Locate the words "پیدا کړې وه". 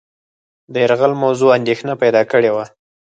2.01-2.65